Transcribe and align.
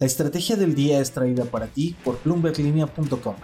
La 0.00 0.08
estrategia 0.08 0.56
del 0.56 0.74
día 0.74 0.98
es 0.98 1.12
traída 1.12 1.44
para 1.44 1.68
ti 1.68 1.94
por 2.02 2.20
bloomberglinea.com. 2.24 3.36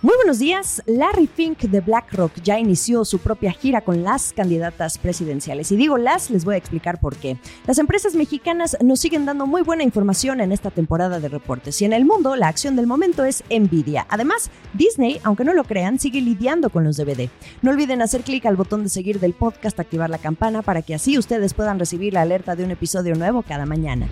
Muy 0.00 0.14
buenos 0.14 0.38
días. 0.38 0.80
Larry 0.86 1.26
Fink 1.26 1.62
de 1.62 1.80
BlackRock 1.80 2.32
ya 2.42 2.60
inició 2.60 3.04
su 3.04 3.18
propia 3.18 3.50
gira 3.50 3.80
con 3.80 4.04
las 4.04 4.32
candidatas 4.32 4.98
presidenciales. 4.98 5.72
Y 5.72 5.76
digo 5.76 5.98
las, 5.98 6.30
les 6.30 6.44
voy 6.44 6.54
a 6.54 6.58
explicar 6.58 7.00
por 7.00 7.16
qué. 7.16 7.36
Las 7.66 7.78
empresas 7.78 8.14
mexicanas 8.14 8.76
nos 8.80 9.00
siguen 9.00 9.26
dando 9.26 9.48
muy 9.48 9.62
buena 9.62 9.82
información 9.82 10.40
en 10.40 10.52
esta 10.52 10.70
temporada 10.70 11.18
de 11.18 11.28
reportes. 11.28 11.82
Y 11.82 11.84
en 11.84 11.94
el 11.94 12.04
mundo, 12.04 12.36
la 12.36 12.46
acción 12.46 12.76
del 12.76 12.86
momento 12.86 13.24
es 13.24 13.42
Nvidia. 13.50 14.06
Además, 14.08 14.50
Disney, 14.72 15.20
aunque 15.24 15.44
no 15.44 15.52
lo 15.52 15.64
crean, 15.64 15.98
sigue 15.98 16.20
lidiando 16.20 16.70
con 16.70 16.84
los 16.84 16.96
DVD. 16.96 17.28
No 17.60 17.72
olviden 17.72 18.02
hacer 18.02 18.22
clic 18.22 18.46
al 18.46 18.56
botón 18.56 18.84
de 18.84 18.88
seguir 18.88 19.18
del 19.18 19.34
podcast, 19.34 19.80
activar 19.80 20.10
la 20.10 20.18
campana 20.18 20.62
para 20.62 20.82
que 20.82 20.94
así 20.94 21.18
ustedes 21.18 21.54
puedan 21.54 21.80
recibir 21.80 22.12
la 22.12 22.22
alerta 22.22 22.54
de 22.54 22.62
un 22.62 22.70
episodio 22.70 23.16
nuevo 23.16 23.42
cada 23.42 23.66
mañana. 23.66 24.06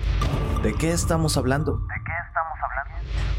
¿De 0.63 0.75
qué 0.75 0.91
estamos 0.91 1.39
hablando? 1.39 1.81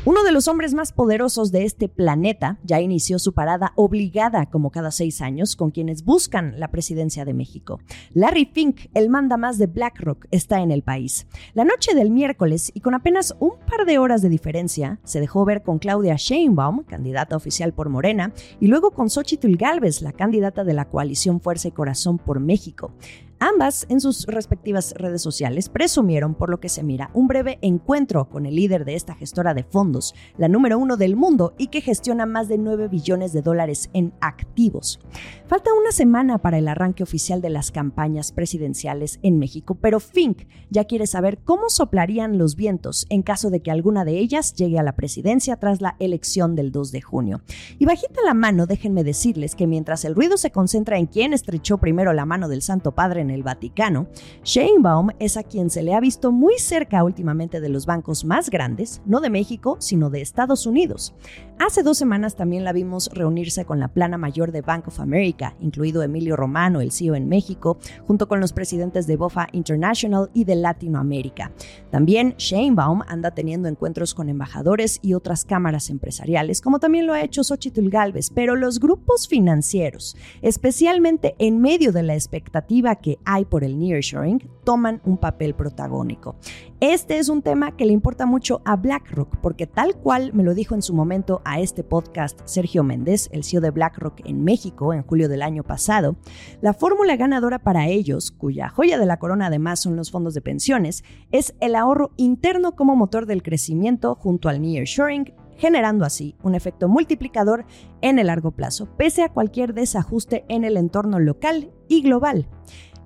Uno 0.05 0.23
de 0.23 0.31
los 0.31 0.47
hombres 0.47 0.73
más 0.73 0.91
poderosos 0.91 1.51
de 1.51 1.65
este 1.65 1.87
planeta 1.87 2.57
ya 2.63 2.81
inició 2.81 3.19
su 3.19 3.33
parada 3.35 3.73
obligada 3.75 4.47
como 4.47 4.71
cada 4.71 4.89
seis 4.89 5.21
años 5.21 5.55
con 5.55 5.69
quienes 5.69 6.03
buscan 6.03 6.59
la 6.59 6.69
presidencia 6.69 7.23
de 7.23 7.35
México. 7.35 7.79
Larry 8.13 8.49
Fink, 8.51 8.87
el 8.95 9.11
manda 9.11 9.37
más 9.37 9.59
de 9.59 9.67
BlackRock, 9.67 10.25
está 10.31 10.61
en 10.61 10.71
el 10.71 10.81
país. 10.81 11.27
La 11.53 11.63
noche 11.63 11.93
del 11.93 12.09
miércoles 12.09 12.71
y 12.73 12.79
con 12.79 12.95
apenas 12.95 13.35
un 13.39 13.51
par 13.69 13.85
de 13.85 13.99
horas 13.99 14.23
de 14.23 14.29
diferencia, 14.29 14.99
se 15.03 15.19
dejó 15.19 15.45
ver 15.45 15.61
con 15.61 15.77
Claudia 15.77 16.15
Sheinbaum, 16.17 16.85
candidata 16.85 17.35
oficial 17.35 17.71
por 17.71 17.89
Morena, 17.89 18.33
y 18.59 18.65
luego 18.65 18.89
con 18.89 19.11
Xochitl 19.11 19.57
Galvez, 19.57 20.01
la 20.01 20.13
candidata 20.13 20.63
de 20.63 20.73
la 20.73 20.85
coalición 20.85 21.39
Fuerza 21.39 21.67
y 21.67 21.71
Corazón 21.71 22.17
por 22.17 22.39
México. 22.39 22.95
Ambas, 23.43 23.87
en 23.89 23.99
sus 23.99 24.27
respectivas 24.27 24.93
redes 24.95 25.23
sociales, 25.23 25.67
presumieron, 25.67 26.35
por 26.35 26.51
lo 26.51 26.59
que 26.59 26.69
se 26.69 26.83
mira, 26.83 27.09
un 27.15 27.27
breve 27.27 27.57
encuentro 27.63 28.29
con 28.29 28.45
el 28.45 28.55
líder 28.55 28.85
de 28.85 28.93
esta 28.93 29.15
gestora 29.15 29.55
de 29.55 29.63
fondos, 29.63 30.13
la 30.37 30.47
número 30.47 30.77
uno 30.77 30.95
del 30.95 31.15
mundo 31.15 31.55
y 31.57 31.69
que 31.69 31.81
gestiona 31.81 32.27
más 32.27 32.47
de 32.49 32.59
9 32.59 32.87
billones 32.87 33.33
de 33.33 33.41
dólares 33.41 33.89
en 33.93 34.13
activos. 34.21 34.99
Falta 35.47 35.73
una 35.73 35.91
semana 35.91 36.37
para 36.37 36.59
el 36.59 36.67
arranque 36.67 37.01
oficial 37.01 37.41
de 37.41 37.49
las 37.49 37.71
campañas 37.71 38.31
presidenciales 38.31 39.19
en 39.23 39.39
México, 39.39 39.73
pero 39.73 39.99
Fink 39.99 40.43
ya 40.69 40.83
quiere 40.83 41.07
saber 41.07 41.39
cómo 41.39 41.71
soplarían 41.71 42.37
los 42.37 42.55
vientos 42.55 43.07
en 43.09 43.23
caso 43.23 43.49
de 43.49 43.63
que 43.63 43.71
alguna 43.71 44.05
de 44.05 44.19
ellas 44.19 44.53
llegue 44.53 44.77
a 44.77 44.83
la 44.83 44.95
presidencia 44.95 45.55
tras 45.55 45.81
la 45.81 45.95
elección 45.97 46.55
del 46.55 46.71
2 46.71 46.91
de 46.91 47.01
junio. 47.01 47.41
Y 47.79 47.85
bajita 47.85 48.21
la 48.23 48.35
mano, 48.35 48.67
déjenme 48.67 49.03
decirles 49.03 49.55
que 49.55 49.65
mientras 49.65 50.05
el 50.05 50.13
ruido 50.13 50.37
se 50.37 50.51
concentra 50.51 50.99
en 50.99 51.07
quién 51.07 51.33
estrechó 51.33 51.79
primero 51.79 52.13
la 52.13 52.27
mano 52.27 52.47
del 52.47 52.61
Santo 52.61 52.91
Padre 52.91 53.21
en 53.21 53.30
el 53.31 53.43
Vaticano, 53.43 54.07
Sheinbaum 54.43 55.09
es 55.19 55.37
a 55.37 55.43
quien 55.43 55.69
se 55.69 55.81
le 55.81 55.93
ha 55.93 55.99
visto 55.99 56.31
muy 56.31 56.59
cerca 56.59 57.03
últimamente 57.03 57.61
de 57.61 57.69
los 57.69 57.85
bancos 57.85 58.25
más 58.25 58.49
grandes, 58.49 59.01
no 59.05 59.21
de 59.21 59.29
México, 59.29 59.77
sino 59.79 60.09
de 60.09 60.21
Estados 60.21 60.65
Unidos. 60.65 61.15
Hace 61.59 61.83
dos 61.83 61.97
semanas 61.97 62.35
también 62.35 62.63
la 62.63 62.73
vimos 62.73 63.09
reunirse 63.13 63.65
con 63.65 63.79
la 63.79 63.87
plana 63.87 64.17
mayor 64.17 64.51
de 64.51 64.61
Bank 64.61 64.87
of 64.87 64.99
America, 64.99 65.55
incluido 65.59 66.01
Emilio 66.01 66.35
Romano, 66.35 66.81
el 66.81 66.91
CEO 66.91 67.15
en 67.15 67.29
México, 67.29 67.77
junto 68.07 68.27
con 68.27 68.39
los 68.39 68.51
presidentes 68.51 69.05
de 69.05 69.15
BOFA 69.15 69.47
International 69.51 70.29
y 70.33 70.45
de 70.45 70.55
Latinoamérica. 70.55 71.51
También 71.91 72.33
Sheinbaum 72.37 73.03
anda 73.07 73.31
teniendo 73.31 73.67
encuentros 73.67 74.15
con 74.15 74.27
embajadores 74.27 74.99
y 75.03 75.13
otras 75.13 75.45
cámaras 75.45 75.89
empresariales, 75.89 76.61
como 76.61 76.79
también 76.79 77.05
lo 77.05 77.13
ha 77.13 77.21
hecho 77.21 77.43
Xochitl 77.43 77.89
Galvez, 77.89 78.31
pero 78.33 78.55
los 78.55 78.79
grupos 78.79 79.27
financieros, 79.27 80.17
especialmente 80.41 81.35
en 81.37 81.61
medio 81.61 81.91
de 81.91 82.03
la 82.03 82.15
expectativa 82.15 82.95
que 82.95 83.19
hay 83.25 83.45
por 83.45 83.63
el 83.63 83.77
nearshoring 83.77 84.49
toman 84.63 85.01
un 85.05 85.17
papel 85.17 85.55
protagónico. 85.55 86.35
Este 86.79 87.19
es 87.19 87.29
un 87.29 87.41
tema 87.41 87.75
que 87.75 87.85
le 87.85 87.93
importa 87.93 88.25
mucho 88.25 88.61
a 88.65 88.75
BlackRock, 88.75 89.37
porque 89.37 89.67
tal 89.67 89.95
cual 89.95 90.33
me 90.33 90.43
lo 90.43 90.53
dijo 90.53 90.75
en 90.75 90.81
su 90.81 90.93
momento 90.93 91.41
a 91.45 91.59
este 91.59 91.83
podcast 91.83 92.39
Sergio 92.45 92.83
Méndez, 92.83 93.29
el 93.31 93.43
CEO 93.43 93.61
de 93.61 93.71
BlackRock 93.71 94.21
en 94.25 94.43
México 94.43 94.93
en 94.93 95.03
julio 95.03 95.29
del 95.29 95.41
año 95.41 95.63
pasado, 95.63 96.15
la 96.61 96.73
fórmula 96.73 97.15
ganadora 97.15 97.59
para 97.59 97.87
ellos, 97.87 98.31
cuya 98.31 98.69
joya 98.69 98.97
de 98.97 99.05
la 99.05 99.17
corona 99.17 99.47
además 99.47 99.79
son 99.79 99.95
los 99.95 100.11
fondos 100.11 100.33
de 100.33 100.41
pensiones, 100.41 101.03
es 101.31 101.55
el 101.59 101.75
ahorro 101.75 102.11
interno 102.17 102.75
como 102.75 102.95
motor 102.95 103.25
del 103.25 103.43
crecimiento 103.43 104.15
junto 104.15 104.49
al 104.49 104.61
nearshoring 104.61 105.33
generando 105.61 106.05
así 106.05 106.35
un 106.41 106.55
efecto 106.55 106.87
multiplicador 106.87 107.65
en 108.01 108.17
el 108.17 108.27
largo 108.27 108.49
plazo, 108.49 108.87
pese 108.97 109.21
a 109.21 109.29
cualquier 109.29 109.75
desajuste 109.75 110.43
en 110.49 110.63
el 110.63 110.75
entorno 110.75 111.19
local 111.19 111.71
y 111.87 112.01
global. 112.01 112.47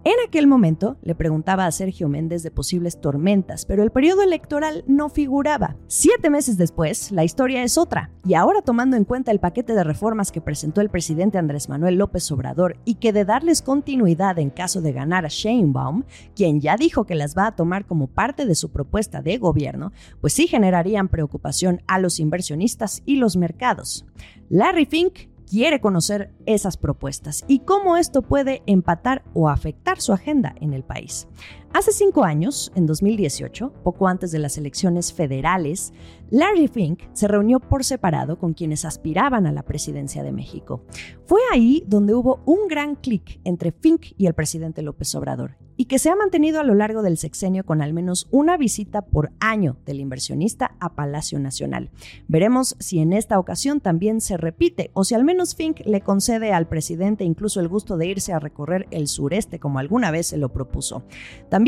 En 0.07 0.13
aquel 0.23 0.45
momento 0.45 0.97
le 1.01 1.15
preguntaba 1.15 1.65
a 1.65 1.71
Sergio 1.71 2.07
Méndez 2.07 2.43
de 2.43 2.51
posibles 2.51 3.01
tormentas, 3.01 3.65
pero 3.65 3.81
el 3.81 3.89
periodo 3.89 4.21
electoral 4.21 4.83
no 4.85 5.09
figuraba. 5.09 5.77
Siete 5.87 6.29
meses 6.29 6.57
después, 6.59 7.11
la 7.11 7.23
historia 7.23 7.63
es 7.63 7.75
otra, 7.75 8.11
y 8.23 8.35
ahora 8.35 8.61
tomando 8.61 8.97
en 8.97 9.03
cuenta 9.03 9.31
el 9.31 9.39
paquete 9.39 9.73
de 9.73 9.83
reformas 9.83 10.31
que 10.31 10.41
presentó 10.41 10.81
el 10.81 10.91
presidente 10.91 11.39
Andrés 11.39 11.69
Manuel 11.69 11.95
López 11.95 12.31
Obrador 12.31 12.77
y 12.85 12.95
que 12.95 13.13
de 13.13 13.25
darles 13.25 13.63
continuidad 13.63 14.37
en 14.37 14.51
caso 14.51 14.79
de 14.79 14.93
ganar 14.93 15.25
a 15.25 15.29
Sheinbaum, 15.29 16.03
quien 16.35 16.61
ya 16.61 16.77
dijo 16.77 17.05
que 17.05 17.15
las 17.15 17.35
va 17.35 17.47
a 17.47 17.55
tomar 17.55 17.87
como 17.87 18.05
parte 18.05 18.45
de 18.45 18.53
su 18.53 18.69
propuesta 18.69 19.23
de 19.23 19.39
gobierno, 19.39 19.91
pues 20.21 20.33
sí 20.33 20.45
generarían 20.45 21.07
preocupación 21.07 21.81
a 21.87 21.97
los 21.97 22.19
inversionistas 22.19 23.01
y 23.07 23.15
los 23.15 23.37
mercados. 23.37 24.05
Larry 24.49 24.85
Fink 24.85 25.34
quiere 25.49 25.79
conocer 25.79 26.31
esas 26.45 26.77
propuestas 26.77 27.45
y 27.47 27.59
cómo 27.59 27.97
esto 27.97 28.21
puede 28.21 28.63
empatar 28.65 29.23
o 29.33 29.49
afectar 29.49 30.01
su 30.01 30.13
agenda 30.13 30.55
en 30.59 30.73
el 30.73 30.83
país. 30.83 31.27
Hace 31.73 31.91
cinco 31.91 32.23
años, 32.23 32.71
en 32.75 32.85
2018, 32.85 33.73
poco 33.83 34.07
antes 34.07 34.31
de 34.31 34.39
las 34.39 34.57
elecciones 34.57 35.11
federales, 35.13 35.93
Larry 36.29 36.67
Fink 36.67 37.01
se 37.13 37.27
reunió 37.27 37.59
por 37.59 37.83
separado 37.83 38.39
con 38.39 38.53
quienes 38.53 38.85
aspiraban 38.85 39.45
a 39.45 39.51
la 39.51 39.63
presidencia 39.63 40.23
de 40.23 40.31
México. 40.31 40.83
Fue 41.25 41.41
ahí 41.51 41.83
donde 41.87 42.13
hubo 42.13 42.41
un 42.45 42.67
gran 42.67 42.95
clic 42.95 43.39
entre 43.43 43.71
Fink 43.71 44.13
y 44.17 44.25
el 44.25 44.33
presidente 44.33 44.81
López 44.81 45.13
Obrador, 45.15 45.57
y 45.77 45.85
que 45.85 45.99
se 45.99 46.09
ha 46.09 46.15
mantenido 46.15 46.59
a 46.59 46.63
lo 46.63 46.73
largo 46.73 47.01
del 47.03 47.17
sexenio 47.17 47.65
con 47.65 47.81
al 47.81 47.93
menos 47.93 48.27
una 48.31 48.57
visita 48.57 49.03
por 49.03 49.31
año 49.39 49.77
del 49.85 49.99
inversionista 49.99 50.75
a 50.79 50.95
Palacio 50.95 51.39
Nacional. 51.39 51.91
Veremos 52.27 52.75
si 52.79 52.99
en 52.99 53.13
esta 53.13 53.37
ocasión 53.37 53.81
también 53.81 54.21
se 54.21 54.37
repite 54.37 54.91
o 54.93 55.03
si 55.03 55.13
al 55.15 55.25
menos 55.25 55.55
Fink 55.55 55.81
le 55.85 56.01
concede 56.01 56.53
al 56.53 56.67
presidente 56.67 57.23
incluso 57.23 57.59
el 57.59 57.67
gusto 57.67 57.97
de 57.97 58.07
irse 58.07 58.33
a 58.33 58.39
recorrer 58.39 58.87
el 58.91 59.07
sureste 59.07 59.59
como 59.59 59.79
alguna 59.79 60.11
vez 60.11 60.27
se 60.27 60.37
lo 60.37 60.49
propuso. 60.49 61.03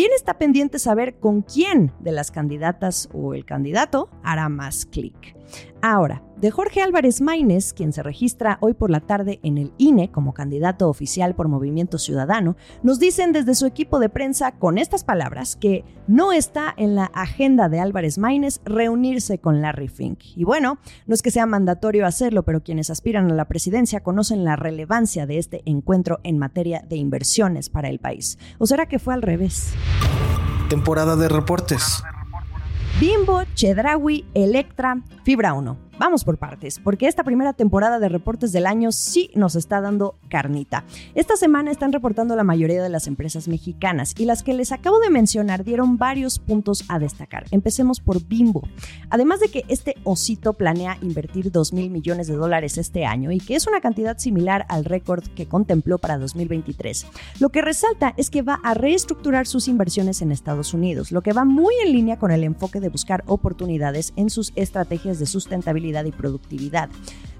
Está 0.05 0.37
pendiente 0.37 0.79
saber 0.79 1.19
con 1.19 1.41
quién 1.41 1.91
de 1.99 2.11
las 2.11 2.31
candidatas 2.31 3.09
o 3.13 3.33
el 3.33 3.45
candidato 3.45 4.09
hará 4.23 4.49
más 4.49 4.85
clic. 4.85 5.36
Ahora, 5.81 6.23
de 6.37 6.51
Jorge 6.51 6.81
Álvarez 6.81 7.21
Maínez, 7.21 7.73
quien 7.73 7.93
se 7.93 8.03
registra 8.03 8.57
hoy 8.61 8.73
por 8.73 8.91
la 8.91 8.99
tarde 8.99 9.39
en 9.41 9.57
el 9.57 9.73
INE 9.77 10.11
como 10.11 10.33
candidato 10.33 10.87
oficial 10.87 11.33
por 11.33 11.47
Movimiento 11.47 11.97
Ciudadano, 11.97 12.55
nos 12.83 12.99
dicen 12.99 13.31
desde 13.31 13.55
su 13.55 13.65
equipo 13.65 13.97
de 13.99 14.09
prensa 14.09 14.51
con 14.51 14.77
estas 14.77 15.03
palabras 15.03 15.55
que 15.55 15.83
no 16.07 16.31
está 16.31 16.73
en 16.77 16.95
la 16.95 17.05
agenda 17.05 17.69
de 17.69 17.79
Álvarez 17.79 18.17
Maínez 18.17 18.61
reunirse 18.65 19.39
con 19.39 19.61
Larry 19.61 19.87
Fink. 19.87 20.19
Y 20.35 20.43
bueno, 20.43 20.77
no 21.07 21.13
es 21.13 21.21
que 21.21 21.31
sea 21.31 21.45
mandatorio 21.45 22.05
hacerlo, 22.05 22.43
pero 22.43 22.63
quienes 22.63 22.89
aspiran 22.89 23.31
a 23.31 23.35
la 23.35 23.45
presidencia 23.45 24.01
conocen 24.01 24.43
la 24.43 24.55
relevancia 24.55 25.25
de 25.25 25.39
este 25.39 25.61
encuentro 25.65 26.19
en 26.23 26.37
materia 26.37 26.83
de 26.87 26.97
inversiones 26.97 27.69
para 27.69 27.89
el 27.89 27.99
país. 27.99 28.37
¿O 28.59 28.67
será 28.67 28.87
que 28.87 28.99
fue 28.99 29.13
al 29.13 29.21
revés? 29.21 29.73
Temporada 30.69 31.15
de 31.15 31.29
reportes. 31.29 32.03
Bimbo, 32.99 33.43
Chedraui, 33.53 34.25
Electra, 34.33 34.97
Fibra 35.23 35.53
1. 35.53 35.86
Vamos 35.99 36.23
por 36.23 36.37
partes, 36.37 36.77
porque 36.77 37.07
esta 37.07 37.23
primera 37.23 37.53
temporada 37.53 37.97
de 37.97 38.07
reportes 38.07 38.51
del 38.51 38.67
año 38.67 38.91
sí 38.91 39.31
nos 39.33 39.55
está 39.55 39.81
dando 39.81 40.13
carnita. 40.29 40.83
Esta 41.15 41.35
semana 41.35 41.71
están 41.71 41.91
reportando 41.91 42.35
la 42.35 42.43
mayoría 42.43 42.83
de 42.83 42.89
las 42.89 43.07
empresas 43.07 43.47
mexicanas 43.47 44.13
y 44.15 44.25
las 44.25 44.43
que 44.43 44.53
les 44.53 44.71
acabo 44.71 44.99
de 44.99 45.09
mencionar 45.09 45.63
dieron 45.63 45.97
varios 45.97 46.37
puntos 46.37 46.85
a 46.87 46.99
destacar. 46.99 47.45
Empecemos 47.49 47.99
por 47.99 48.23
Bimbo. 48.23 48.61
Además 49.09 49.39
de 49.39 49.47
que 49.47 49.65
este 49.69 49.95
osito 50.03 50.53
planea 50.53 50.99
invertir 51.01 51.51
2 51.51 51.73
mil 51.73 51.89
millones 51.89 52.27
de 52.27 52.35
dólares 52.35 52.77
este 52.77 53.07
año 53.07 53.31
y 53.31 53.39
que 53.39 53.55
es 53.55 53.65
una 53.65 53.81
cantidad 53.81 54.19
similar 54.19 54.67
al 54.69 54.85
récord 54.85 55.23
que 55.29 55.47
contempló 55.47 55.97
para 55.97 56.19
2023, 56.19 57.07
lo 57.39 57.49
que 57.49 57.63
resalta 57.63 58.13
es 58.17 58.29
que 58.29 58.43
va 58.43 58.59
a 58.63 58.75
reestructurar 58.75 59.47
sus 59.47 59.67
inversiones 59.67 60.21
en 60.21 60.31
Estados 60.31 60.75
Unidos, 60.75 61.11
lo 61.11 61.23
que 61.23 61.33
va 61.33 61.43
muy 61.43 61.73
en 61.83 61.91
línea 61.91 62.19
con 62.19 62.29
el 62.29 62.43
enfoque 62.43 62.79
de 62.79 62.89
buscar 62.89 63.23
oportunidades 63.25 64.13
en 64.15 64.29
sus 64.29 64.53
estrategias 64.55 65.17
de 65.17 65.25
sustentabilidad 65.25 65.86
y 66.07 66.11
productividad. 66.11 66.89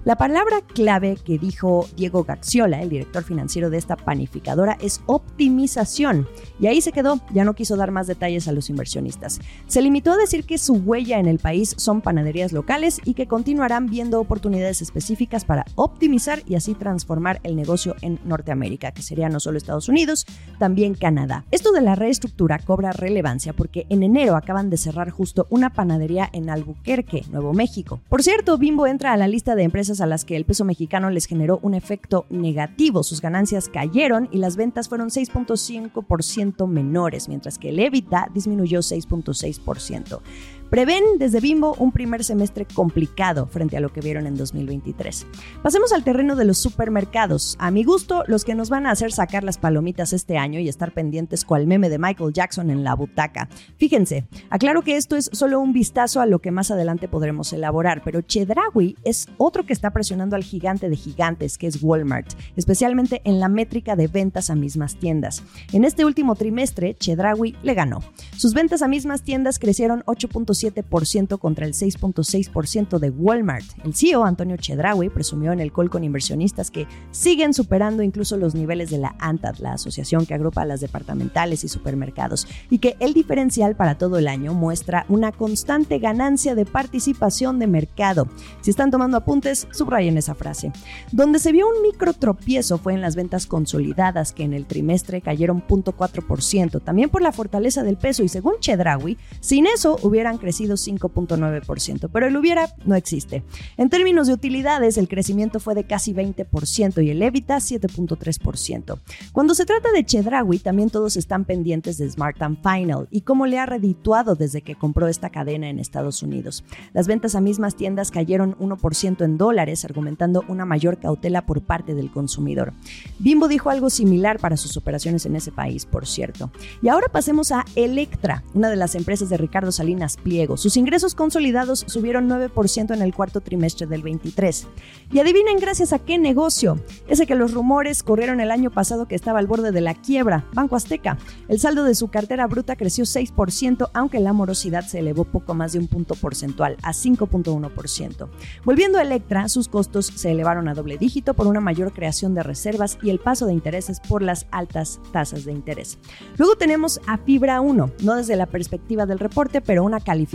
La 0.08 0.16
palabra 0.16 0.62
clave 0.62 1.18
que 1.22 1.38
dijo 1.38 1.86
Diego 1.98 2.24
Gaxiola, 2.24 2.82
el 2.82 2.88
director 2.88 3.26
financiero 3.26 3.70
de 3.70 3.78
esta 3.78 3.98
panificadora, 3.98 4.78
es 4.80 5.02
optimización. 5.06 6.30
Y 6.62 6.68
ahí 6.68 6.80
se 6.80 6.94
quedó, 6.94 7.20
ya 7.34 7.44
no 7.44 7.56
quiso 7.56 7.76
dar 7.76 7.92
más 7.92 8.08
detalles 8.08 8.48
a 8.48 8.54
los 8.54 8.70
inversionistas. 8.70 9.42
Se 9.68 9.82
limitó 9.82 10.14
a 10.14 10.18
decir 10.18 10.46
que 10.46 10.60
su 10.60 10.76
huella 10.76 11.20
en 11.20 11.28
el 11.28 11.40
país 11.40 11.74
son 11.76 12.00
panaderías 12.00 12.54
locales 12.54 13.02
y 13.04 13.16
que 13.16 13.28
continuarán 13.28 13.88
viendo 13.88 14.22
oportunidades 14.22 14.82
específicas 14.82 15.44
para 15.44 15.66
optimizar 15.76 16.42
y 16.48 16.56
así 16.56 16.74
transformar 16.74 17.42
el 17.44 17.58
negocio 17.58 17.94
en 18.00 18.18
Norteamérica, 18.24 18.94
que 18.94 19.02
sería 19.02 19.28
no 19.28 19.42
solo 19.42 19.58
Estados 19.58 19.90
Unidos, 19.90 20.26
también 20.58 20.94
Canadá. 20.94 21.44
Esto 21.52 21.74
de 21.74 21.82
la 21.82 21.96
reestructura 21.96 22.60
cobra 22.60 22.94
relevancia 22.94 23.52
porque 23.52 23.86
en 23.90 24.04
enero 24.04 24.38
acaban 24.38 24.70
de 24.70 24.78
cerrar 24.78 25.10
justo 25.10 25.48
una 25.50 25.74
panadería 25.74 26.30
en 26.32 26.50
Albuquerque, 26.50 27.26
Nuevo 27.30 27.52
México. 27.52 28.00
Por 28.08 28.24
cierto, 28.24 28.58
Bimbo 28.58 28.88
entra 28.88 29.12
a 29.12 29.18
la 29.18 29.28
lista 29.28 29.54
de 29.56 29.64
empresas 29.64 29.97
a 30.02 30.06
las 30.06 30.26
que 30.26 30.36
el 30.36 30.46
peso 30.46 30.66
mexicano 30.66 31.10
les 31.10 31.26
generó 31.26 31.60
un 31.62 31.74
efecto 31.74 32.26
negativo. 32.30 33.04
Sus 33.04 33.22
ganancias 33.22 33.70
cayeron 33.70 34.30
y 34.32 34.38
las 34.38 34.56
ventas 34.56 34.90
fueron 34.90 35.10
6.5% 35.10 36.68
menores, 36.68 37.28
mientras 37.30 37.58
que 37.58 37.70
el 37.70 37.80
EBITDA 37.80 38.30
disminuyó 38.34 38.80
6.6%. 38.80 40.20
Prevén 40.70 41.04
desde 41.18 41.40
Bimbo 41.40 41.76
un 41.80 41.94
primer 41.94 42.26
semestre 42.26 42.66
complicado 42.66 43.48
frente 43.48 43.78
a 43.78 43.80
lo 43.80 43.94
que 43.94 44.02
vieron 44.02 44.28
en 44.28 44.36
2023. 44.36 45.26
Pasemos 45.64 45.94
al 45.94 46.04
terreno 46.04 46.36
de 46.36 46.44
los 46.44 46.58
supermercados. 46.58 47.56
A 47.58 47.72
mi 47.72 47.86
gusto, 47.86 48.26
los 48.28 48.44
que 48.44 48.54
nos 48.54 48.70
van 48.70 48.86
a 48.86 48.92
hacer 48.92 49.14
sacar 49.14 49.46
las 49.46 49.58
palomitas 49.58 50.12
este 50.12 50.38
año 50.38 50.60
y 50.60 50.68
estar 50.68 50.94
pendientes 50.94 51.46
cual 51.46 51.68
meme 51.68 51.90
de 51.90 52.00
Michael 52.00 52.34
Jackson 52.34 52.70
en 52.70 52.84
la 52.84 52.96
butaca. 52.96 53.48
Fíjense, 53.78 54.28
aclaro 54.50 54.82
que 54.82 54.98
esto 54.98 55.16
es 55.16 55.30
solo 55.32 55.62
un 55.62 55.72
vistazo 55.72 56.20
a 56.20 56.26
lo 56.26 56.40
que 56.40 56.52
más 56.52 56.70
adelante 56.70 57.08
podremos 57.08 57.54
elaborar, 57.54 58.02
pero 58.04 58.20
Chedraui 58.20 58.98
es 59.06 59.30
otro 59.38 59.66
que 59.66 59.72
está 59.72 59.92
presionando 59.92 60.36
al 60.36 60.44
gigante 60.44 60.90
de 60.90 60.98
gigantes, 60.98 61.58
que 61.58 61.68
es 61.68 61.82
Walmart, 61.82 62.34
especialmente 62.58 63.22
en 63.24 63.40
la 63.40 63.48
métrica 63.48 63.96
de 63.96 64.08
ventas 64.08 64.50
a 64.50 64.56
mismas 64.56 64.98
tiendas. 64.98 65.44
En 65.72 65.86
este 65.86 66.04
último 66.04 66.36
trimestre, 66.36 66.94
Chedraui 66.96 67.56
le 67.64 67.74
ganó. 67.74 68.02
Sus 68.36 68.54
ventas 68.54 68.82
a 68.82 68.90
mismas 68.90 69.22
tiendas 69.22 69.60
crecieron 69.60 70.04
8.5 70.08 70.57
7% 70.62 71.40
contra 71.40 71.66
el 71.66 71.74
6.6% 71.74 73.00
de 73.00 73.10
Walmart. 73.10 73.66
El 73.84 73.96
CEO 73.96 74.26
Antonio 74.26 74.58
Chedraui 74.58 75.10
presumió 75.10 75.52
en 75.52 75.60
el 75.60 75.72
call 75.72 75.90
con 75.90 76.04
inversionistas 76.04 76.72
que 76.72 76.88
siguen 77.12 77.54
superando 77.54 78.04
incluso 78.04 78.38
los 78.38 78.56
niveles 78.56 78.90
de 78.90 78.98
la 78.98 79.16
ANTAD, 79.20 79.58
la 79.60 79.74
asociación 79.74 80.26
que 80.26 80.34
agrupa 80.34 80.62
a 80.62 80.66
las 80.66 80.82
departamentales 80.82 81.64
y 81.64 81.68
supermercados, 81.68 82.48
y 82.70 82.80
que 82.80 82.96
el 83.00 83.14
diferencial 83.14 83.76
para 83.76 83.98
todo 83.98 84.18
el 84.18 84.28
año 84.28 84.54
muestra 84.54 85.06
una 85.10 85.32
constante 85.32 86.00
ganancia 86.00 86.56
de 86.56 86.66
participación 86.66 87.60
de 87.60 87.68
mercado. 87.68 88.28
Si 88.62 88.72
están 88.72 88.92
tomando 88.92 89.18
apuntes, 89.18 89.68
subrayen 89.72 90.18
esa 90.18 90.36
frase. 90.36 90.72
Donde 91.12 91.40
se 91.40 91.52
vio 91.52 91.68
un 91.68 91.82
micro 91.82 92.14
tropiezo 92.14 92.78
fue 92.78 92.94
en 92.94 93.02
las 93.02 93.16
ventas 93.16 93.46
consolidadas, 93.46 94.34
que 94.34 94.44
en 94.44 94.54
el 94.54 94.66
trimestre 94.66 95.22
cayeron 95.22 95.64
0.4%, 95.68 96.82
también 96.82 97.10
por 97.10 97.22
la 97.22 97.32
fortaleza 97.32 97.84
del 97.84 97.98
peso 97.98 98.24
y 98.24 98.30
según 98.30 98.56
Chedraui, 98.60 99.18
sin 99.40 99.68
eso 99.68 99.98
hubieran 100.02 100.38
crecido 100.38 100.47
5.9%, 100.52 102.10
pero 102.12 102.28
el 102.28 102.38
hubiera 102.38 102.74
no 102.86 102.96
existe. 102.96 103.44
En 103.78 103.90
términos 103.90 104.28
de 104.28 104.34
utilidades, 104.34 104.98
el 104.98 105.08
crecimiento 105.08 105.60
fue 105.60 105.76
de 105.76 105.86
casi 105.86 106.14
20% 106.14 107.04
y 107.04 107.10
el 107.10 107.22
EBITDA 107.22 107.58
7.3%. 107.58 109.00
Cuando 109.32 109.56
se 109.56 109.66
trata 109.66 109.92
de 109.92 110.06
Chedraui, 110.06 110.60
también 110.60 110.90
todos 110.90 111.18
están 111.18 111.46
pendientes 111.46 111.98
de 111.98 112.10
Smart 112.10 112.42
and 112.42 112.58
Final 112.62 113.08
y 113.12 113.22
cómo 113.22 113.46
le 113.46 113.60
ha 113.60 113.66
redituado 113.66 114.36
desde 114.36 114.62
que 114.62 114.76
compró 114.76 115.08
esta 115.08 115.30
cadena 115.30 115.70
en 115.70 115.80
Estados 115.80 116.24
Unidos. 116.24 116.64
Las 116.94 117.08
ventas 117.08 117.36
a 117.36 117.42
mismas 117.42 117.76
tiendas 117.76 118.12
cayeron 118.12 118.56
1% 118.58 119.24
en 119.24 119.38
dólares, 119.38 119.86
argumentando 119.86 120.44
una 120.48 120.66
mayor 120.66 121.00
cautela 121.00 121.46
por 121.46 121.62
parte 121.62 121.94
del 121.94 122.12
consumidor. 122.12 122.74
Bimbo 123.20 123.48
dijo 123.48 123.70
algo 123.70 123.90
similar 123.90 124.40
para 124.40 124.58
sus 124.58 124.78
operaciones 124.78 125.26
en 125.26 125.36
ese 125.36 125.52
país, 125.52 125.86
por 125.86 126.08
cierto. 126.08 126.52
Y 126.82 126.90
ahora 126.90 127.08
pasemos 127.12 127.52
a 127.52 127.66
Electra, 127.76 128.44
una 128.54 128.70
de 128.70 128.76
las 128.76 128.96
empresas 128.96 129.30
de 129.30 129.38
Ricardo 129.38 129.72
Salinas 129.72 130.18
Pliego 130.18 130.37
sus 130.58 130.78
ingresos 130.78 131.16
consolidados 131.16 131.84
subieron 131.88 132.30
9% 132.30 132.94
en 132.94 133.02
el 133.02 133.14
cuarto 133.14 133.42
trimestre 133.42 133.88
del 133.88 134.04
23. 134.04 134.68
Y 135.12 135.20
adivinen 135.20 135.58
gracias 135.60 135.94
a 135.94 136.00
qué 136.00 136.18
negocio. 136.18 136.80
Ese 137.08 137.26
que 137.26 137.36
los 137.36 137.54
rumores 137.54 138.04
corrieron 138.04 138.40
el 138.40 138.52
año 138.52 138.70
pasado 138.70 139.08
que 139.08 139.16
estaba 139.16 139.40
al 139.40 139.48
borde 139.48 139.72
de 139.72 139.82
la 139.82 139.96
quiebra, 139.96 140.46
Banco 140.54 140.76
Azteca. 140.76 141.18
El 141.48 141.60
saldo 141.60 141.84
de 141.84 141.96
su 141.96 142.10
cartera 142.10 142.46
bruta 142.48 142.76
creció 142.76 143.06
6%, 143.06 143.90
aunque 143.94 144.20
la 144.20 144.34
morosidad 144.34 144.86
se 144.86 145.00
elevó 145.00 145.24
poco 145.24 145.54
más 145.54 145.74
de 145.74 145.80
un 145.80 145.88
punto 145.88 146.16
porcentual, 146.16 146.78
a 146.84 146.92
5.1%. 146.92 148.30
Volviendo 148.64 148.98
a 148.98 149.02
Electra, 149.02 149.50
sus 149.50 149.68
costos 149.68 150.08
se 150.08 150.32
elevaron 150.32 150.68
a 150.68 150.74
doble 150.74 150.98
dígito 150.98 151.34
por 151.34 151.48
una 151.48 151.62
mayor 151.62 151.94
creación 151.94 152.36
de 152.36 152.44
reservas 152.44 152.98
y 153.02 153.10
el 153.10 153.20
paso 153.20 153.46
de 153.46 153.54
intereses 153.54 154.00
por 154.00 154.22
las 154.22 154.46
altas 154.52 155.00
tasas 155.12 155.46
de 155.46 155.52
interés. 155.52 155.98
Luego 156.38 156.56
tenemos 156.56 157.02
a 157.08 157.18
Fibra 157.18 157.62
1, 157.62 157.92
no 158.04 158.16
desde 158.16 158.36
la 158.36 158.46
perspectiva 158.46 159.06
del 159.06 159.20
reporte, 159.20 159.62
pero 159.62 159.84
una 159.84 160.00
calificación 160.00 160.27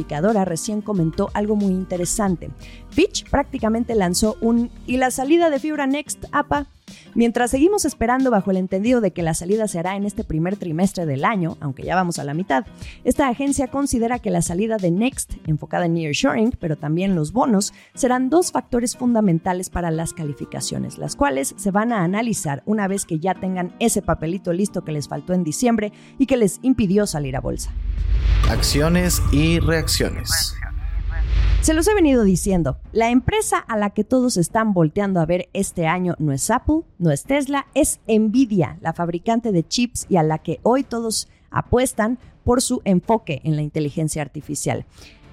recién 0.45 0.81
comentó 0.81 1.31
algo 1.35 1.57
muy 1.57 1.73
interesante. 1.73 2.51
Fitch 2.91 3.29
prácticamente 3.31 3.95
lanzó 3.95 4.37
un 4.41 4.71
¿y 4.87 4.97
la 4.97 5.11
salida 5.11 5.51
de 5.51 5.61
Fibra 5.61 5.87
Next, 5.87 6.25
APA? 6.33 6.67
Mientras 7.15 7.51
seguimos 7.51 7.85
esperando 7.85 8.31
bajo 8.31 8.51
el 8.51 8.57
entendido 8.57 9.01
de 9.01 9.13
que 9.13 9.23
la 9.23 9.35
salida 9.35 9.69
se 9.69 9.79
hará 9.79 9.97
en 9.97 10.05
este 10.05 10.25
primer 10.25 10.57
trimestre 10.57 11.07
del 11.07 11.25
año, 11.25 11.57
aunque 11.61 11.83
ya 11.83 11.95
vamos 11.95 12.19
a 12.19 12.25
la 12.25 12.35
mitad, 12.35 12.65
esta 13.05 13.29
agencia 13.29 13.69
considera 13.69 14.19
que 14.19 14.31
la 14.31 14.43
salida 14.43 14.77
de 14.77 14.91
Next, 14.91 15.35
enfocada 15.47 15.87
en 15.87 15.95
nearshoring, 15.95 16.53
pero 16.59 16.77
también 16.77 17.15
los 17.15 17.33
bonos, 17.33 17.73
serán 17.95 18.31
dos 18.31 18.53
factores 18.53 18.97
fundamentales 18.97 19.71
para 19.71 19.91
las 19.91 20.13
calificaciones, 20.13 20.99
las 20.99 21.17
cuales 21.17 21.55
se 21.57 21.71
van 21.71 21.93
a 21.93 22.05
analizar 22.05 22.63
una 22.67 22.89
vez 22.89 23.05
que 23.05 23.19
ya 23.19 23.35
tengan 23.35 23.75
ese 23.79 24.03
papelito 24.03 24.53
listo 24.53 24.85
que 24.85 24.93
les 24.93 25.09
faltó 25.09 25.33
en 25.33 25.45
diciembre 25.45 25.93
y 26.19 26.27
que 26.27 26.37
les 26.37 26.59
impidió 26.63 27.07
salir 27.07 27.37
a 27.37 27.41
bolsa. 27.41 27.73
Acciones 28.51 29.23
y 29.33 29.61
reacciones. 29.61 30.55
Se 31.63 31.75
los 31.75 31.87
he 31.87 31.95
venido 31.95 32.25
diciendo, 32.25 32.79
la 32.93 33.11
empresa 33.11 33.57
a 33.57 33.77
la 33.77 33.91
que 33.91 34.03
todos 34.03 34.37
están 34.37 34.75
volteando 34.75 35.21
a 35.21 35.27
ver 35.27 35.49
este 35.53 35.87
año 35.87 36.17
no 36.19 36.33
es 36.33 36.51
Apple, 36.51 36.81
no 36.99 37.13
es 37.13 37.23
Tesla, 37.23 37.69
es 37.73 38.01
Nvidia, 38.09 38.79
la 38.81 38.93
fabricante 38.93 39.53
de 39.53 39.63
chips 39.63 40.07
y 40.09 40.17
a 40.17 40.25
la 40.25 40.39
que 40.39 40.59
hoy 40.65 40.83
todos 40.83 41.29
apuestan 41.53 42.19
por 42.43 42.63
su 42.63 42.83
enfoque 42.85 43.43
en 43.45 43.55
la 43.55 43.63
inteligencia 43.63 44.23
artificial. 44.23 44.87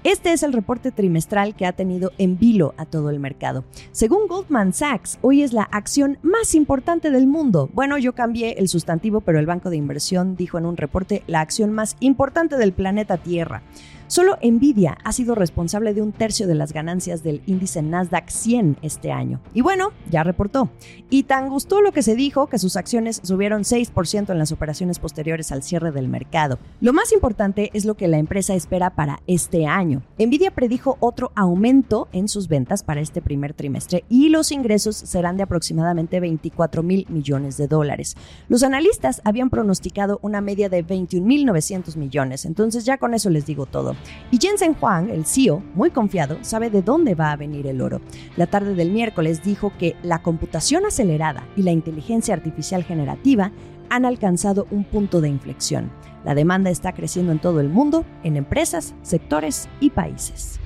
Este 0.03 0.31
es 0.31 0.43
el 0.43 0.53
reporte 0.53 0.91
trimestral 0.91 1.55
que 1.55 1.65
ha 1.65 1.73
tenido 1.73 2.11
en 2.19 2.37
vilo 2.37 2.75
a 2.77 2.85
todo 2.85 3.09
el 3.09 3.19
mercado. 3.19 3.65
Según 3.91 4.27
Goldman 4.27 4.71
Sachs, 4.71 5.17
hoy 5.23 5.41
es 5.41 5.51
la 5.51 5.63
acción 5.63 6.19
más 6.21 6.53
importante 6.53 7.09
del 7.09 7.25
mundo. 7.25 7.71
Bueno, 7.73 7.97
yo 7.97 8.13
cambié 8.13 8.53
el 8.59 8.69
sustantivo, 8.69 9.21
pero 9.21 9.39
el 9.39 9.47
banco 9.47 9.71
de 9.71 9.77
inversión 9.77 10.35
dijo 10.35 10.59
en 10.59 10.67
un 10.67 10.77
reporte 10.77 11.23
la 11.25 11.41
acción 11.41 11.73
más 11.73 11.97
importante 11.99 12.55
del 12.55 12.71
planeta 12.71 13.17
Tierra. 13.17 13.63
Solo 14.09 14.39
Nvidia 14.41 14.97
ha 15.03 15.11
sido 15.11 15.35
responsable 15.35 15.93
de 15.93 16.01
un 16.01 16.11
tercio 16.11 16.47
de 16.47 16.55
las 16.55 16.73
ganancias 16.73 17.21
del 17.21 17.43
índice 17.45 17.83
Nasdaq 17.83 18.27
100 18.27 18.77
este 18.81 19.11
año. 19.11 19.39
Y 19.53 19.61
bueno, 19.61 19.91
ya 20.09 20.23
reportó. 20.23 20.71
Y 21.11 21.23
tan 21.23 21.47
gustó 21.47 21.79
lo 21.81 21.91
que 21.91 22.01
se 22.01 22.15
dijo 22.15 22.47
que 22.47 22.57
sus 22.57 22.75
acciones 22.75 23.21
subieron 23.23 23.61
6% 23.61 24.31
en 24.31 24.39
las 24.39 24.51
operaciones 24.51 24.97
posteriores 24.97 25.51
al 25.51 25.61
cierre 25.61 25.91
del 25.91 26.07
mercado. 26.07 26.57
Lo 26.81 26.91
más 26.91 27.13
importante 27.13 27.69
es 27.75 27.85
lo 27.85 27.93
que 27.93 28.07
la 28.07 28.17
empresa 28.17 28.55
espera 28.55 28.95
para 28.95 29.21
este 29.27 29.67
año. 29.67 30.01
Nvidia 30.17 30.49
predijo 30.49 30.97
otro 31.01 31.31
aumento 31.35 32.07
en 32.11 32.29
sus 32.29 32.47
ventas 32.47 32.81
para 32.81 33.01
este 33.01 33.21
primer 33.21 33.53
trimestre 33.53 34.05
y 34.09 34.29
los 34.29 34.51
ingresos 34.51 34.95
serán 34.95 35.37
de 35.37 35.43
aproximadamente 35.43 36.19
24 36.19 36.81
mil 36.81 37.05
millones 37.09 37.57
de 37.57 37.67
dólares. 37.67 38.17
Los 38.47 38.63
analistas 38.63 39.21
habían 39.23 39.51
pronosticado 39.51 40.17
una 40.23 40.41
media 40.41 40.67
de 40.67 40.83
21.900 40.83 41.95
millones, 41.95 42.45
entonces 42.45 42.85
ya 42.85 42.97
con 42.97 43.13
eso 43.13 43.29
les 43.29 43.45
digo 43.45 43.67
todo. 43.67 43.98
Y 44.31 44.37
Jensen 44.37 44.75
Huang, 44.79 45.09
el 45.09 45.25
CEO, 45.25 45.63
muy 45.73 45.89
confiado, 45.89 46.37
sabe 46.41 46.69
de 46.69 46.81
dónde 46.81 47.15
va 47.15 47.31
a 47.31 47.35
venir 47.35 47.67
el 47.67 47.81
oro. 47.81 48.01
La 48.37 48.47
tarde 48.47 48.75
del 48.75 48.91
miércoles 48.91 49.43
dijo 49.43 49.73
que 49.79 49.95
la 50.03 50.21
computación 50.21 50.85
acelerada 50.85 51.47
y 51.55 51.63
la 51.63 51.71
inteligencia 51.71 52.33
artificial 52.33 52.83
generativa 52.83 53.51
han 53.89 54.05
alcanzado 54.05 54.67
un 54.69 54.83
punto 54.83 55.19
de 55.21 55.29
inflexión. 55.29 55.91
La 56.23 56.35
demanda 56.35 56.69
está 56.69 56.93
creciendo 56.93 57.31
en 57.31 57.39
todo 57.39 57.59
el 57.59 57.69
mundo, 57.69 58.05
en 58.23 58.35
empresas, 58.35 58.93
sectores 59.01 59.67
y 59.79 59.89
países. 59.89 60.59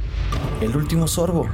El 0.61 0.75
último 0.75 1.07
sorbo. 1.07 1.47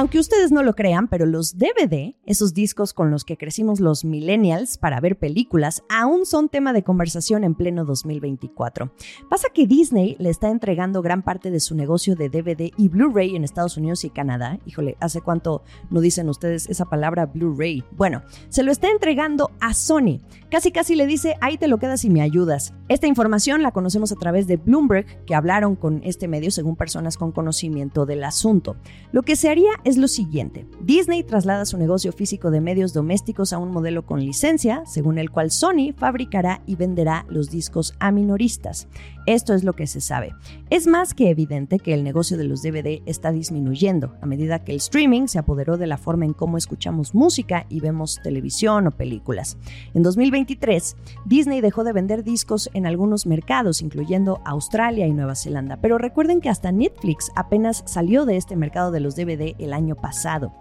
Aunque 0.00 0.18
ustedes 0.18 0.50
no 0.50 0.62
lo 0.62 0.74
crean, 0.74 1.08
pero 1.08 1.26
los 1.26 1.58
DVD, 1.58 2.14
esos 2.24 2.54
discos 2.54 2.94
con 2.94 3.10
los 3.10 3.26
que 3.26 3.36
crecimos 3.36 3.80
los 3.80 4.02
millennials 4.02 4.78
para 4.78 4.98
ver 4.98 5.18
películas, 5.18 5.82
aún 5.90 6.24
son 6.24 6.48
tema 6.48 6.72
de 6.72 6.82
conversación 6.82 7.44
en 7.44 7.54
pleno 7.54 7.84
2024. 7.84 8.94
Pasa 9.28 9.48
que 9.52 9.66
Disney 9.66 10.16
le 10.18 10.30
está 10.30 10.48
entregando 10.48 11.02
gran 11.02 11.20
parte 11.20 11.50
de 11.50 11.60
su 11.60 11.74
negocio 11.74 12.16
de 12.16 12.30
DVD 12.30 12.72
y 12.78 12.88
Blu-ray 12.88 13.36
en 13.36 13.44
Estados 13.44 13.76
Unidos 13.76 14.02
y 14.04 14.08
Canadá. 14.08 14.58
Híjole, 14.64 14.96
¿hace 15.00 15.20
cuánto 15.20 15.64
no 15.90 16.00
dicen 16.00 16.30
ustedes 16.30 16.70
esa 16.70 16.86
palabra 16.86 17.26
Blu-ray? 17.26 17.84
Bueno, 17.90 18.22
se 18.48 18.62
lo 18.62 18.72
está 18.72 18.88
entregando 18.88 19.50
a 19.60 19.74
Sony. 19.74 20.20
Casi 20.50 20.72
casi 20.72 20.96
le 20.96 21.06
dice, 21.06 21.36
ahí 21.42 21.58
te 21.58 21.68
lo 21.68 21.76
quedas 21.76 22.06
y 22.06 22.10
me 22.10 22.22
ayudas. 22.22 22.72
Esta 22.88 23.06
información 23.06 23.62
la 23.62 23.70
conocemos 23.70 24.12
a 24.12 24.16
través 24.16 24.46
de 24.46 24.56
Bloomberg, 24.56 25.24
que 25.26 25.34
hablaron 25.34 25.76
con 25.76 26.00
este 26.04 26.26
medio 26.26 26.50
según 26.50 26.74
personas 26.74 27.18
con 27.18 27.32
conocimiento 27.32 28.06
del 28.06 28.24
asunto. 28.24 28.76
Lo 29.12 29.22
que 29.22 29.36
se 29.36 29.50
haría 29.50 29.70
es 29.84 29.89
es 29.90 29.98
lo 29.98 30.08
siguiente. 30.08 30.66
Disney 30.80 31.24
traslada 31.24 31.66
su 31.66 31.76
negocio 31.76 32.12
físico 32.12 32.50
de 32.50 32.60
medios 32.60 32.92
domésticos 32.92 33.52
a 33.52 33.58
un 33.58 33.70
modelo 33.72 34.06
con 34.06 34.20
licencia, 34.20 34.84
según 34.86 35.18
el 35.18 35.30
cual 35.30 35.50
Sony 35.50 35.92
fabricará 35.96 36.62
y 36.64 36.76
venderá 36.76 37.26
los 37.28 37.50
discos 37.50 37.94
a 37.98 38.12
minoristas. 38.12 38.88
Esto 39.26 39.52
es 39.52 39.64
lo 39.64 39.74
que 39.74 39.86
se 39.86 40.00
sabe. 40.00 40.34
Es 40.70 40.86
más 40.86 41.12
que 41.12 41.28
evidente 41.28 41.78
que 41.78 41.92
el 41.92 42.04
negocio 42.04 42.38
de 42.38 42.44
los 42.44 42.62
DVD 42.62 43.02
está 43.04 43.32
disminuyendo 43.32 44.14
a 44.20 44.26
medida 44.26 44.64
que 44.64 44.72
el 44.72 44.78
streaming 44.78 45.26
se 45.26 45.38
apoderó 45.38 45.76
de 45.76 45.86
la 45.86 45.98
forma 45.98 46.24
en 46.24 46.32
cómo 46.32 46.56
escuchamos 46.56 47.14
música 47.14 47.66
y 47.68 47.80
vemos 47.80 48.20
televisión 48.22 48.86
o 48.86 48.90
películas. 48.92 49.58
En 49.92 50.02
2023, 50.02 50.96
Disney 51.26 51.60
dejó 51.60 51.84
de 51.84 51.92
vender 51.92 52.24
discos 52.24 52.70
en 52.72 52.86
algunos 52.86 53.26
mercados, 53.26 53.82
incluyendo 53.82 54.40
Australia 54.44 55.06
y 55.06 55.12
Nueva 55.12 55.34
Zelanda, 55.34 55.76
pero 55.76 55.98
recuerden 55.98 56.40
que 56.40 56.48
hasta 56.48 56.72
Netflix 56.72 57.30
apenas 57.34 57.82
salió 57.86 58.24
de 58.24 58.36
este 58.36 58.56
mercado 58.56 58.90
de 58.90 59.00
los 59.00 59.16
DVD 59.16 59.54
año 59.72 59.94
pasado. 59.94 60.52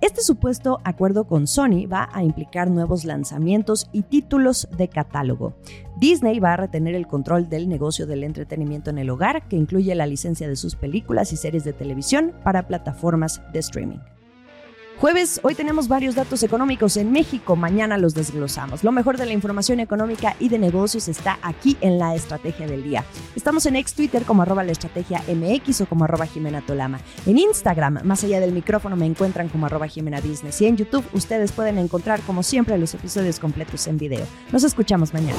Este 0.00 0.20
supuesto 0.20 0.80
acuerdo 0.84 1.24
con 1.24 1.46
Sony 1.46 1.86
va 1.90 2.10
a 2.12 2.22
implicar 2.22 2.70
nuevos 2.70 3.04
lanzamientos 3.04 3.88
y 3.90 4.02
títulos 4.02 4.68
de 4.76 4.88
catálogo. 4.88 5.54
Disney 5.96 6.40
va 6.40 6.52
a 6.52 6.56
retener 6.58 6.94
el 6.94 7.06
control 7.06 7.48
del 7.48 7.68
negocio 7.68 8.06
del 8.06 8.22
entretenimiento 8.22 8.90
en 8.90 8.98
el 8.98 9.08
hogar, 9.08 9.48
que 9.48 9.56
incluye 9.56 9.94
la 9.94 10.06
licencia 10.06 10.46
de 10.46 10.56
sus 10.56 10.76
películas 10.76 11.32
y 11.32 11.36
series 11.36 11.64
de 11.64 11.72
televisión 11.72 12.32
para 12.44 12.66
plataformas 12.66 13.40
de 13.52 13.60
streaming. 13.60 14.13
Jueves, 14.98 15.40
hoy 15.42 15.56
tenemos 15.56 15.88
varios 15.88 16.14
datos 16.14 16.42
económicos 16.44 16.96
en 16.96 17.10
México, 17.10 17.56
mañana 17.56 17.98
los 17.98 18.14
desglosamos. 18.14 18.84
Lo 18.84 18.92
mejor 18.92 19.18
de 19.18 19.26
la 19.26 19.32
información 19.32 19.80
económica 19.80 20.36
y 20.38 20.48
de 20.48 20.58
negocios 20.58 21.08
está 21.08 21.38
aquí 21.42 21.76
en 21.80 21.98
la 21.98 22.14
Estrategia 22.14 22.68
del 22.68 22.84
Día. 22.84 23.04
Estamos 23.34 23.66
en 23.66 23.74
ex 23.74 23.94
Twitter 23.94 24.22
como 24.22 24.42
arroba 24.42 24.62
la 24.62 24.72
estrategia 24.72 25.20
MX 25.26 25.82
o 25.82 25.86
como 25.86 26.04
arroba 26.04 26.26
Jimena 26.26 26.64
Tolama. 26.64 27.00
En 27.26 27.38
Instagram, 27.38 28.00
más 28.04 28.22
allá 28.22 28.38
del 28.38 28.52
micrófono, 28.52 28.94
me 28.94 29.04
encuentran 29.04 29.48
como 29.48 29.66
arroba 29.66 29.88
Jimena 29.88 30.20
Business. 30.20 30.60
Y 30.60 30.66
en 30.66 30.76
YouTube, 30.76 31.04
ustedes 31.12 31.50
pueden 31.50 31.76
encontrar, 31.78 32.20
como 32.20 32.44
siempre, 32.44 32.78
los 32.78 32.94
episodios 32.94 33.40
completos 33.40 33.86
en 33.88 33.98
video. 33.98 34.24
Nos 34.52 34.62
escuchamos 34.62 35.12
mañana. 35.12 35.38